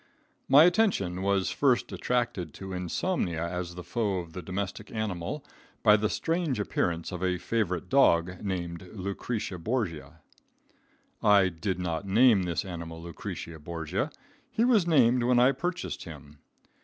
My 0.49 0.63
attention 0.63 1.21
was 1.21 1.51
first 1.51 1.91
attracted 1.91 2.55
to 2.55 2.73
insomnia 2.73 3.47
as 3.47 3.75
the 3.75 3.83
foe 3.83 4.17
of 4.17 4.33
the 4.33 4.41
domestic 4.41 4.91
animal, 4.91 5.45
by 5.83 5.95
the 5.95 6.09
strange 6.09 6.59
appearance 6.59 7.11
of 7.11 7.21
a 7.23 7.37
favorite 7.37 7.87
dog 7.87 8.41
named 8.43 8.81
Lucretia 8.93 9.59
Borgia. 9.59 10.21
I 11.21 11.49
did 11.49 11.77
not 11.77 12.07
name 12.07 12.41
this 12.41 12.65
animal 12.65 12.99
Lucretia 12.99 13.59
Borgia. 13.59 14.09
He 14.49 14.65
was 14.65 14.87
named 14.87 15.21
when 15.21 15.37
I 15.37 15.51
purchased 15.51 16.05
him. 16.05 16.39